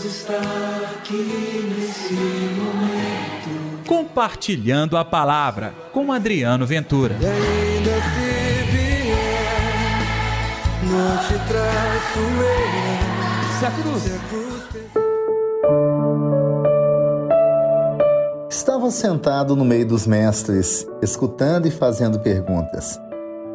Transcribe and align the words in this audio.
Deus 0.00 0.04
está 0.04 0.40
aqui 0.94 1.74
nesse 1.76 2.14
momento. 2.14 3.86
Compartilhando 3.86 4.96
a 4.96 5.04
palavra 5.04 5.74
com 5.92 6.10
Adriano 6.10 6.66
Ventura. 6.66 7.16
E 7.20 7.26
ainda 7.26 7.90
se 7.90 8.62
vier, 8.72 9.98
não 10.84 11.18
te 11.18 11.34
traço 11.46 12.18
eu. 12.18 13.58
Se 13.58 13.66
a 13.66 13.70
cruz. 13.70 14.02
Se 14.02 14.12
a 14.12 14.18
cruz 14.28 14.50
Estava 18.48 18.90
sentado 18.90 19.54
no 19.54 19.64
meio 19.64 19.86
dos 19.86 20.06
mestres, 20.06 20.86
escutando 21.02 21.66
e 21.66 21.70
fazendo 21.70 22.18
perguntas. 22.20 22.98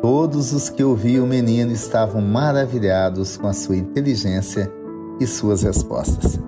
Todos 0.01 0.53
os 0.53 0.69
que 0.69 0.83
ouviam 0.83 1.25
o 1.25 1.27
menino 1.27 1.71
estavam 1.71 2.21
maravilhados 2.21 3.35
com 3.35 3.47
a 3.47 3.53
sua 3.53 3.77
inteligência 3.77 4.71
e 5.19 5.27
suas 5.27 5.63
respostas. 5.63 6.39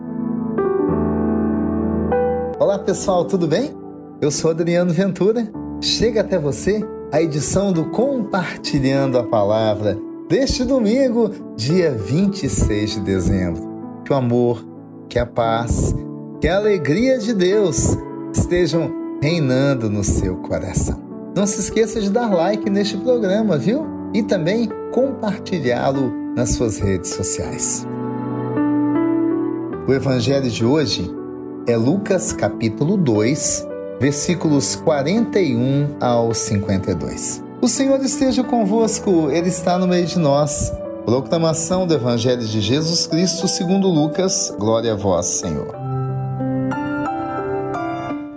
Olá 2.60 2.80
pessoal, 2.80 3.26
tudo 3.26 3.48
bem? 3.48 3.76
Eu 4.20 4.32
sou 4.32 4.52
Adriano 4.52 4.92
Ventura. 4.92 5.50
Chega 5.82 6.22
até 6.22 6.40
você 6.40 6.84
a 7.12 7.22
edição 7.22 7.72
do 7.72 7.86
Compartilhando 7.92 9.18
a 9.18 9.24
Palavra 9.24 9.98
deste 10.28 10.66
domingo, 10.66 11.32
dia 11.56 11.92
26 11.92 12.92
de 12.92 13.00
dezembro. 13.02 13.62
Que 14.04 14.12
o 14.12 14.16
amor, 14.16 14.66
que 15.08 15.20
a 15.20 15.26
paz, 15.26 15.96
que 16.42 16.48
a 16.48 16.58
alegria 16.58 17.18
de 17.20 17.34
Deus 17.34 17.98
estejam 18.34 18.92
reinando 19.22 19.90
no 19.90 20.04
seu 20.04 20.38
coração. 20.38 21.02
Não 21.36 21.46
se 21.46 21.60
esqueça 21.60 22.02
de 22.02 22.10
dar 22.10 22.34
like 22.34 22.70
neste 22.70 22.98
programa, 22.98 23.58
viu? 23.58 23.86
E 24.14 24.24
também 24.24 24.70
compartilhá-lo 24.92 26.12
nas 26.36 26.52
suas 26.52 26.80
redes 26.80 27.12
sociais. 27.12 27.86
O 29.88 29.94
evangelho 29.94 30.50
de 30.50 30.66
hoje 30.66 31.10
é 31.66 31.78
Lucas 31.78 32.34
capítulo 32.34 32.98
2, 32.98 33.66
versículos 34.02 34.76
41 34.76 35.96
ao 36.02 36.34
52. 36.34 37.42
O 37.62 37.70
Senhor 37.70 37.98
esteja 38.02 38.44
convosco, 38.44 39.32
ele 39.32 39.48
está 39.48 39.78
no 39.78 39.88
meio 39.88 40.06
de 40.06 40.20
nós. 40.20 40.74
Proclamação 41.06 41.88
do 41.88 41.94
evangelho 41.94 42.46
de 42.46 42.60
Jesus 42.60 43.08
Cristo 43.08 43.48
segundo 43.48 43.88
Lucas. 43.88 44.54
Glória 44.60 44.92
a 44.92 44.96
vós, 44.98 45.26
Senhor. 45.28 45.74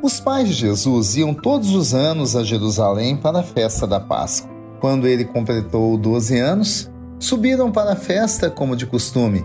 Os 0.00 0.20
pais 0.20 0.46
de 0.46 0.54
Jesus 0.54 1.16
iam 1.16 1.34
todos 1.34 1.74
os 1.74 1.92
anos 1.92 2.36
a 2.36 2.44
Jerusalém 2.44 3.16
para 3.16 3.40
a 3.40 3.42
festa 3.42 3.88
da 3.88 3.98
Páscoa. 3.98 4.48
Quando 4.78 5.04
ele 5.04 5.24
completou 5.24 5.98
12 5.98 6.38
anos, 6.38 6.88
subiram 7.18 7.72
para 7.72 7.94
a 7.94 7.96
festa 7.96 8.48
como 8.48 8.76
de 8.76 8.86
costume. 8.86 9.44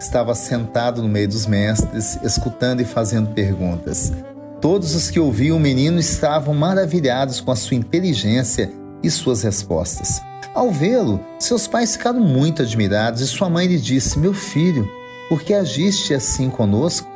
Estava 0.00 0.34
sentado 0.34 1.02
no 1.02 1.08
meio 1.08 1.28
dos 1.28 1.46
mestres, 1.46 2.18
escutando 2.22 2.80
e 2.80 2.86
fazendo 2.86 3.34
perguntas. 3.34 4.10
Todos 4.58 4.94
os 4.94 5.10
que 5.10 5.20
ouviam 5.20 5.58
o 5.58 5.60
menino 5.60 6.00
estavam 6.00 6.54
maravilhados 6.54 7.38
com 7.38 7.52
a 7.52 7.56
sua 7.56 7.76
inteligência 7.76 8.72
e 9.02 9.10
suas 9.10 9.42
respostas. 9.42 10.22
Ao 10.54 10.70
vê-lo, 10.70 11.20
seus 11.38 11.66
pais 11.66 11.96
ficaram 11.96 12.18
muito 12.18 12.62
admirados 12.62 13.20
e 13.20 13.26
sua 13.26 13.50
mãe 13.50 13.66
lhe 13.66 13.78
disse: 13.78 14.18
Meu 14.18 14.32
filho, 14.32 14.88
por 15.28 15.42
que 15.42 15.52
agiste 15.52 16.14
assim 16.14 16.48
conosco? 16.48 17.06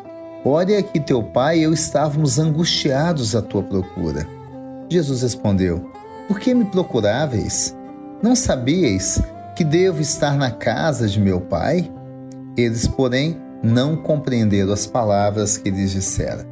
Olha 0.44 0.82
que 0.82 1.00
teu 1.00 1.22
pai 1.22 1.60
e 1.60 1.62
eu 1.62 1.72
estávamos 1.72 2.38
angustiados 2.38 3.34
à 3.34 3.40
tua 3.40 3.62
procura. 3.62 4.28
Jesus 4.90 5.22
respondeu: 5.22 5.90
Por 6.28 6.38
que 6.38 6.54
me 6.54 6.66
procuráveis? 6.66 7.74
Não 8.22 8.36
sabíeis 8.36 9.22
que 9.56 9.64
devo 9.64 10.02
estar 10.02 10.36
na 10.36 10.50
casa 10.50 11.08
de 11.08 11.18
meu 11.18 11.40
pai? 11.40 11.90
Eles, 12.56 12.86
porém, 12.86 13.40
não 13.62 13.96
compreenderam 13.96 14.72
as 14.72 14.86
palavras 14.86 15.56
que 15.56 15.70
lhes 15.70 15.92
dissera. 15.92 16.46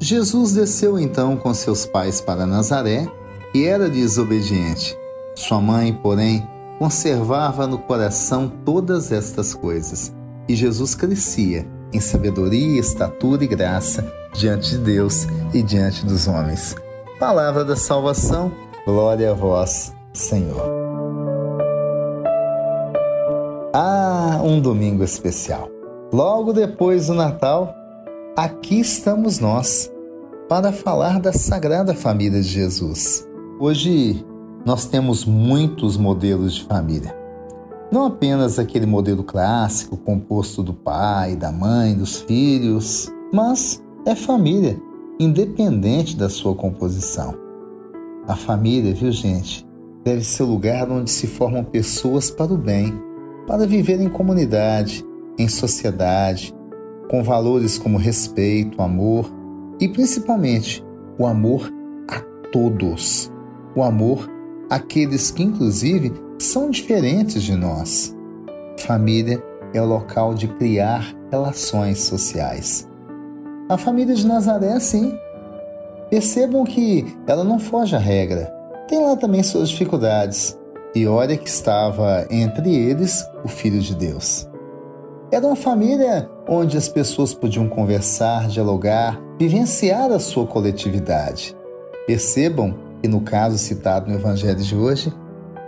Jesus 0.00 0.52
desceu 0.52 0.98
então 0.98 1.36
com 1.36 1.52
seus 1.52 1.84
pais 1.84 2.20
para 2.20 2.46
Nazaré 2.46 3.06
e 3.54 3.64
era 3.64 3.88
desobediente. 3.88 4.96
Sua 5.34 5.60
mãe, 5.60 5.92
porém, 5.92 6.46
conservava 6.78 7.66
no 7.66 7.78
coração 7.78 8.48
todas 8.64 9.10
estas 9.10 9.54
coisas. 9.54 10.12
E 10.48 10.54
Jesus 10.54 10.94
crescia 10.94 11.66
em 11.92 12.00
sabedoria, 12.00 12.80
estatura 12.80 13.44
e 13.44 13.46
graça 13.46 14.12
diante 14.32 14.70
de 14.70 14.78
Deus 14.78 15.26
e 15.52 15.62
diante 15.62 16.04
dos 16.04 16.28
homens. 16.28 16.74
Palavra 17.18 17.64
da 17.64 17.76
salvação, 17.76 18.52
glória 18.86 19.30
a 19.30 19.34
vós, 19.34 19.92
Senhor. 20.12 20.77
Um 24.40 24.60
domingo 24.60 25.02
especial. 25.02 25.68
Logo 26.12 26.52
depois 26.52 27.08
do 27.08 27.14
Natal, 27.14 27.74
aqui 28.36 28.80
estamos 28.80 29.38
nós 29.38 29.92
para 30.48 30.72
falar 30.72 31.20
da 31.20 31.32
Sagrada 31.32 31.94
Família 31.94 32.40
de 32.40 32.48
Jesus. 32.48 33.28
Hoje 33.60 34.24
nós 34.64 34.86
temos 34.86 35.24
muitos 35.24 35.96
modelos 35.96 36.54
de 36.54 36.64
família. 36.64 37.16
Não 37.90 38.06
apenas 38.06 38.58
aquele 38.58 38.86
modelo 38.86 39.24
clássico 39.24 39.96
composto 39.96 40.62
do 40.62 40.74
pai, 40.74 41.36
da 41.36 41.50
mãe, 41.50 41.94
dos 41.94 42.20
filhos, 42.20 43.10
mas 43.32 43.82
é 44.06 44.14
família 44.14 44.78
independente 45.18 46.16
da 46.16 46.28
sua 46.28 46.54
composição. 46.54 47.34
A 48.26 48.36
família, 48.36 48.94
viu 48.94 49.10
gente, 49.10 49.66
deve 50.04 50.22
ser 50.22 50.44
o 50.44 50.46
lugar 50.46 50.90
onde 50.90 51.10
se 51.10 51.26
formam 51.26 51.64
pessoas 51.64 52.30
para 52.30 52.52
o 52.52 52.56
bem, 52.56 52.94
para 53.48 53.66
viver 53.66 53.98
em 53.98 54.10
comunidade, 54.10 55.02
em 55.38 55.48
sociedade, 55.48 56.54
com 57.10 57.22
valores 57.22 57.78
como 57.78 57.96
respeito, 57.96 58.82
amor 58.82 59.32
e 59.80 59.88
principalmente 59.88 60.84
o 61.18 61.26
amor 61.26 61.72
a 62.06 62.20
todos. 62.52 63.32
O 63.74 63.82
amor 63.82 64.28
àqueles 64.68 65.30
que, 65.30 65.42
inclusive, 65.42 66.12
são 66.38 66.70
diferentes 66.70 67.42
de 67.42 67.56
nós. 67.56 68.14
Família 68.80 69.42
é 69.72 69.80
o 69.80 69.86
local 69.86 70.34
de 70.34 70.46
criar 70.46 71.14
relações 71.30 72.00
sociais. 72.00 72.86
A 73.70 73.78
família 73.78 74.14
de 74.14 74.26
Nazaré, 74.26 74.78
sim. 74.78 75.18
Percebam 76.10 76.64
que 76.64 77.06
ela 77.26 77.44
não 77.44 77.58
foge 77.58 77.96
à 77.96 77.98
regra. 77.98 78.52
Tem 78.86 79.02
lá 79.02 79.16
também 79.16 79.42
suas 79.42 79.70
dificuldades. 79.70 80.57
E 80.94 81.06
olha 81.06 81.36
que 81.36 81.48
estava 81.48 82.26
entre 82.30 82.74
eles 82.74 83.24
o 83.44 83.48
Filho 83.48 83.80
de 83.80 83.94
Deus. 83.94 84.48
Era 85.30 85.46
uma 85.46 85.56
família 85.56 86.28
onde 86.48 86.76
as 86.76 86.88
pessoas 86.88 87.34
podiam 87.34 87.68
conversar, 87.68 88.48
dialogar, 88.48 89.20
vivenciar 89.38 90.10
a 90.10 90.18
sua 90.18 90.46
coletividade. 90.46 91.54
Percebam 92.06 92.74
que, 93.02 93.08
no 93.08 93.20
caso 93.20 93.58
citado 93.58 94.10
no 94.10 94.16
Evangelho 94.16 94.60
de 94.60 94.74
hoje, 94.74 95.12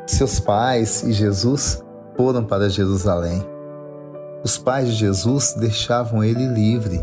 seus 0.07 0.41
pais 0.41 1.03
e 1.03 1.13
Jesus 1.13 1.85
foram 2.17 2.43
para 2.43 2.71
Jerusalém. 2.71 3.45
Os 4.43 4.57
pais 4.57 4.89
de 4.89 4.95
Jesus 4.95 5.55
deixavam 5.55 6.25
ele 6.25 6.47
livre 6.47 7.01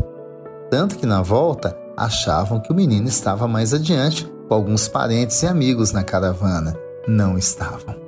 tanto 0.70 0.96
que 0.96 1.06
na 1.06 1.22
volta 1.22 1.76
achavam 1.96 2.60
que 2.60 2.70
o 2.70 2.74
menino 2.74 3.08
estava 3.08 3.48
mais 3.48 3.72
adiante, 3.72 4.30
com 4.48 4.54
alguns 4.54 4.86
parentes 4.86 5.42
e 5.42 5.46
amigos 5.46 5.92
na 5.92 6.04
caravana. 6.04 6.76
Não 7.06 7.38
estavam. 7.38 8.07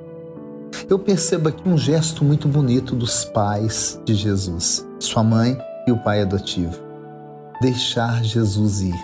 Eu 0.91 0.99
percebo 0.99 1.47
aqui 1.47 1.69
um 1.69 1.77
gesto 1.77 2.21
muito 2.21 2.49
bonito 2.49 2.97
dos 2.97 3.23
pais 3.23 3.97
de 4.03 4.13
Jesus, 4.13 4.85
sua 4.99 5.23
mãe 5.23 5.57
e 5.87 5.91
o 5.93 5.97
pai 5.97 6.21
adotivo. 6.21 6.77
Deixar 7.61 8.21
Jesus 8.21 8.81
ir. 8.81 8.99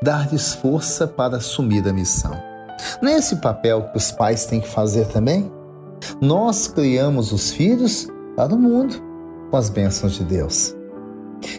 Dar-lhes 0.00 0.54
força 0.54 1.08
para 1.08 1.38
assumir 1.38 1.88
a 1.88 1.92
missão. 1.92 2.40
Não 3.02 3.10
é 3.10 3.16
esse 3.16 3.34
papel 3.40 3.88
que 3.90 3.98
os 3.98 4.12
pais 4.12 4.46
têm 4.46 4.60
que 4.60 4.68
fazer 4.68 5.08
também? 5.08 5.50
Nós 6.20 6.68
criamos 6.68 7.32
os 7.32 7.50
filhos 7.50 8.06
para 8.36 8.54
o 8.54 8.56
mundo 8.56 8.94
com 9.50 9.56
as 9.56 9.68
bênçãos 9.68 10.12
de 10.12 10.22
Deus. 10.22 10.72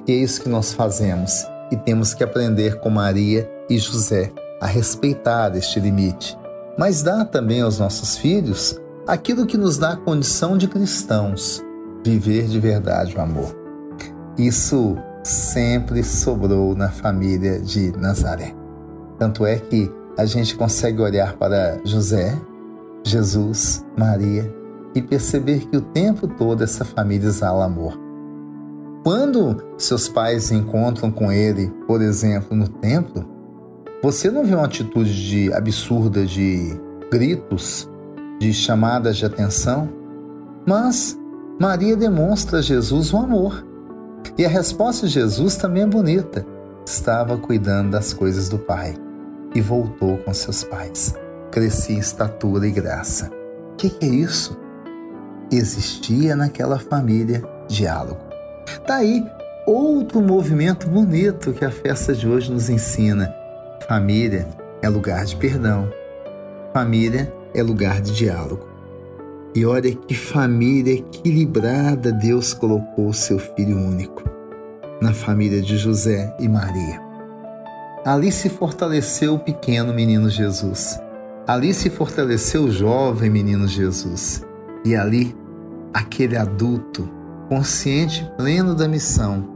E 0.07 0.13
é 0.13 0.15
isso 0.15 0.41
que 0.41 0.47
nós 0.47 0.71
fazemos 0.71 1.45
e 1.69 1.75
temos 1.75 2.13
que 2.13 2.23
aprender 2.23 2.79
com 2.79 2.89
Maria 2.89 3.51
e 3.69 3.77
José 3.77 4.31
a 4.61 4.67
respeitar 4.67 5.53
este 5.57 5.81
limite, 5.81 6.37
mas 6.77 7.03
dar 7.03 7.25
também 7.25 7.59
aos 7.59 7.77
nossos 7.77 8.15
filhos 8.17 8.79
aquilo 9.07 9.45
que 9.45 9.57
nos 9.57 9.77
dá 9.77 9.93
a 9.93 9.97
condição 9.97 10.57
de 10.57 10.67
cristãos, 10.67 11.63
viver 12.03 12.47
de 12.47 12.59
verdade 12.59 13.15
o 13.15 13.21
amor. 13.21 13.55
Isso 14.37 14.95
sempre 15.23 16.03
sobrou 16.03 16.75
na 16.75 16.89
família 16.89 17.59
de 17.59 17.91
Nazaré. 17.97 18.55
Tanto 19.19 19.45
é 19.45 19.57
que 19.57 19.91
a 20.17 20.25
gente 20.25 20.55
consegue 20.55 21.01
olhar 21.01 21.35
para 21.37 21.79
José, 21.83 22.39
Jesus, 23.03 23.85
Maria 23.97 24.51
e 24.93 25.01
perceber 25.01 25.67
que 25.67 25.77
o 25.77 25.81
tempo 25.81 26.27
todo 26.27 26.63
essa 26.63 26.83
família 26.83 27.27
exala 27.27 27.65
amor. 27.65 27.97
Quando 29.03 29.57
seus 29.77 30.07
pais 30.07 30.51
encontram 30.51 31.11
com 31.11 31.31
ele, 31.31 31.71
por 31.87 32.01
exemplo, 32.01 32.55
no 32.55 32.67
templo, 32.67 33.27
você 34.03 34.29
não 34.29 34.43
vê 34.43 34.53
uma 34.53 34.65
atitude 34.65 35.27
de 35.27 35.53
absurda 35.53 36.25
de 36.25 36.79
gritos, 37.11 37.89
de 38.41 38.51
chamadas 38.51 39.17
de 39.17 39.25
atenção, 39.27 39.87
mas 40.65 41.15
Maria 41.59 41.95
demonstra 41.95 42.57
a 42.57 42.61
Jesus 42.61 43.13
o 43.13 43.17
amor. 43.17 43.63
E 44.35 44.43
a 44.43 44.49
resposta 44.49 45.05
de 45.05 45.13
Jesus 45.13 45.55
também 45.57 45.83
é 45.83 45.87
bonita. 45.87 46.43
Estava 46.83 47.37
cuidando 47.37 47.91
das 47.91 48.13
coisas 48.13 48.49
do 48.49 48.57
Pai 48.57 48.95
e 49.53 49.61
voltou 49.61 50.17
com 50.17 50.33
seus 50.33 50.63
pais. 50.63 51.13
Crescia 51.51 51.95
em 51.95 51.99
estatura 51.99 52.65
e 52.65 52.71
graça. 52.71 53.29
O 53.73 53.75
que, 53.75 53.91
que 53.91 54.07
é 54.07 54.09
isso? 54.09 54.57
Existia 55.51 56.35
naquela 56.35 56.79
família 56.79 57.43
diálogo. 57.67 58.21
Daí, 58.87 59.21
tá 59.21 59.37
outro 59.67 60.19
movimento 60.19 60.89
bonito 60.89 61.53
que 61.53 61.63
a 61.63 61.69
festa 61.69 62.15
de 62.15 62.27
hoje 62.27 62.51
nos 62.51 62.71
ensina. 62.71 63.31
Família 63.87 64.47
é 64.81 64.89
lugar 64.89 65.25
de 65.25 65.35
perdão. 65.35 65.87
Família 66.73 67.31
é 67.53 67.61
lugar 67.63 68.01
de 68.01 68.13
diálogo. 68.13 68.65
E 69.53 69.65
olha 69.65 69.93
que 69.93 70.13
família 70.13 70.93
equilibrada 70.93 72.11
Deus 72.11 72.53
colocou 72.53 73.09
o 73.09 73.13
seu 73.13 73.37
filho 73.37 73.77
único 73.77 74.23
na 75.01 75.13
família 75.13 75.61
de 75.61 75.77
José 75.77 76.33
e 76.39 76.47
Maria. 76.47 77.01
Ali 78.05 78.31
se 78.31 78.49
fortaleceu 78.49 79.35
o 79.35 79.39
pequeno 79.39 79.93
menino 79.93 80.29
Jesus. 80.29 80.99
Ali 81.47 81.73
se 81.73 81.89
fortaleceu 81.89 82.63
o 82.63 82.71
jovem 82.71 83.29
menino 83.29 83.67
Jesus. 83.67 84.45
E 84.85 84.95
ali, 84.95 85.35
aquele 85.93 86.37
adulto, 86.37 87.09
consciente 87.49 88.29
pleno 88.37 88.75
da 88.75 88.87
missão, 88.87 89.49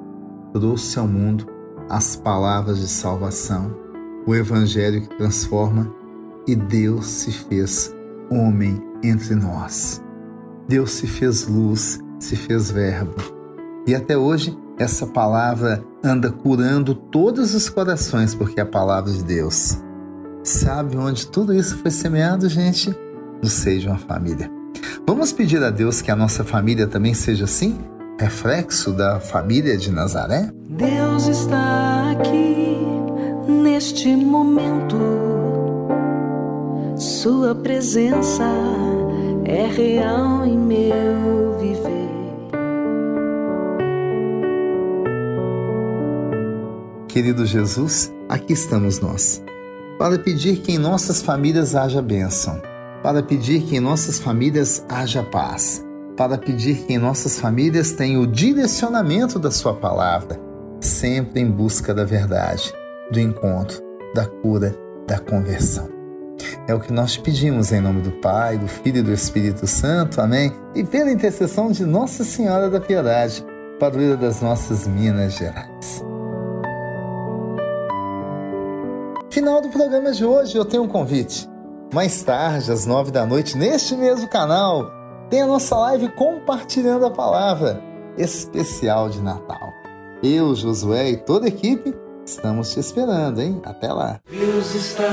trouxe 0.52 1.00
ao 1.00 1.08
mundo 1.08 1.48
as 1.90 2.16
palavras 2.16 2.80
de 2.80 2.88
salvação, 2.88 3.76
o 4.26 4.36
Evangelho 4.36 5.02
que 5.02 5.18
transforma, 5.18 5.92
e 6.48 6.56
Deus 6.56 7.06
se 7.06 7.32
fez 7.32 7.94
homem 8.30 8.82
entre 9.04 9.36
nós. 9.36 10.04
Deus 10.68 10.92
se 10.92 11.08
fez 11.08 11.48
luz, 11.48 12.00
se 12.20 12.36
fez 12.36 12.72
verbo. 12.72 13.16
E 13.88 13.94
até 13.94 14.18
hoje 14.18 14.58
essa 14.78 15.06
palavra 15.06 15.84
anda 16.04 16.32
curando 16.32 16.94
todos 16.94 17.54
os 17.54 17.70
corações, 17.70 18.36
porque 18.36 18.60
é 18.60 18.64
a 18.64 18.66
palavra 18.66 19.12
de 19.12 19.24
Deus. 19.24 19.78
Sabe 20.44 20.98
onde 20.98 21.28
tudo 21.28 21.54
isso 21.54 21.78
foi 21.78 21.92
semeado, 21.92 22.50
gente? 22.50 22.96
No 23.42 23.50
seio 23.50 23.80
de 23.80 23.88
uma 23.88 23.98
família. 23.98 24.52
Vamos 25.08 25.32
pedir 25.32 25.64
a 25.64 25.70
Deus 25.70 26.02
que 26.02 26.12
a 26.12 26.16
nossa 26.16 26.44
família 26.44 26.88
também 26.88 27.14
seja 27.14 27.46
assim? 27.46 27.78
Reflexo 28.20 28.92
da 28.92 29.20
família 29.20 29.78
de 29.78 29.92
Nazaré? 29.92 30.52
Deus 30.70 31.28
está 31.28 32.12
aqui 32.12 32.78
neste 33.48 34.16
momento. 34.16 35.15
Sua 36.98 37.54
presença 37.54 38.46
é 39.44 39.68
real 39.68 40.46
em 40.46 40.58
meu 40.58 41.60
viver. 41.60 42.10
Querido 47.10 47.46
Jesus, 47.46 48.14
aqui 48.30 48.54
estamos 48.54 49.02
nós, 49.02 49.44
para 50.00 50.18
pedir 50.18 50.62
que 50.62 50.72
em 50.72 50.78
nossas 50.78 51.22
famílias 51.22 51.76
haja 51.76 52.02
bênção, 52.02 52.62
para 53.04 53.22
pedir 53.22 53.64
que 53.64 53.76
em 53.76 53.82
nossas 53.82 54.18
famílias 54.18 54.86
haja 54.88 55.22
paz, 55.22 55.86
para 56.16 56.38
pedir 56.38 56.86
que 56.86 56.94
em 56.94 56.98
nossas 56.98 57.38
famílias 57.38 57.92
tenha 57.92 58.22
o 58.22 58.26
direcionamento 58.26 59.38
da 59.38 59.52
Sua 59.52 59.74
palavra, 59.74 60.40
sempre 60.80 61.42
em 61.42 61.52
busca 61.52 61.94
da 61.94 62.06
verdade, 62.06 62.74
do 63.12 63.20
encontro, 63.20 63.82
da 64.14 64.26
cura, 64.26 64.74
da 65.06 65.20
conversão. 65.20 65.95
É 66.68 66.74
o 66.74 66.80
que 66.80 66.92
nós 66.92 67.18
pedimos 67.18 67.72
em 67.72 67.82
nome 67.82 68.02
do 68.02 68.12
Pai, 68.12 68.58
do 68.58 68.68
Filho 68.68 69.00
e 69.00 69.02
do 69.04 69.14
Espírito 69.14 69.68
Santo. 69.68 70.20
Amém. 70.22 70.52
E 70.74 70.84
pela 70.84 71.12
intercessão 71.12 71.72
de 71.72 71.86
Nossa 71.86 72.24
Senhora 72.24 72.70
da 72.70 72.80
Piedade, 72.80 73.46
padroeira 73.80 74.18
das 74.18 74.42
nossas 74.42 74.88
Minas 74.88 75.34
Gerais. 75.34 76.04
Final 79.30 79.62
do 79.62 79.70
programa 79.70 80.12
de 80.12 80.24
hoje, 80.24 80.58
eu 80.58 80.64
tenho 80.64 80.84
um 80.84 80.88
convite. 80.88 81.50
Mais 81.94 82.24
tarde, 82.24 82.72
às 82.72 82.86
nove 82.86 83.12
da 83.12 83.26
noite, 83.26 83.58
neste 83.58 83.96
mesmo 83.96 84.30
canal, 84.30 84.90
tem 85.30 85.42
a 85.42 85.48
nossa 85.48 85.76
live 85.78 86.10
compartilhando 86.10 87.06
a 87.06 87.12
palavra 87.12 87.82
especial 88.18 89.10
de 89.10 89.22
Natal. 89.22 89.74
Eu, 90.24 90.56
Josué 90.56 91.12
e 91.12 91.18
toda 91.18 91.46
a 91.46 91.50
equipe 91.50 91.94
estamos 92.25 92.74
te 92.74 92.80
esperando, 92.80 93.42
hein? 93.42 93.62
Até 93.63 93.92
lá. 93.94 94.19
Deus 94.30 94.74
está 94.74 95.10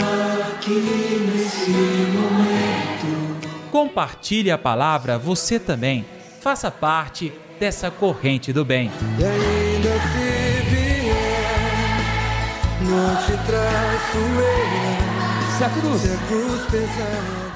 aqui 0.55 1.31
nesse 1.35 1.71
momento. 1.71 3.49
Compartilhe 3.71 4.51
a 4.51 4.59
palavra 4.59 5.19
você 5.19 5.59
também. 5.59 6.05
Faça 6.41 6.71
parte 6.71 7.33
dessa 7.61 7.91
corrente 7.91 8.53
do 8.53 8.65
bem. 8.65 8.91
E 9.19 9.25
ainda 9.25 9.91
se 9.91 10.71
vier, 10.71 11.13
não 12.83 13.17
te 13.17 13.33
traço 13.47 14.19
eu. 14.19 15.57
Se 15.57 15.65
a 15.65 15.69
cruz, 15.69 16.01
Se 16.01 16.11
a 16.11 16.17
cruz 16.27 16.63
pesada 16.71 17.52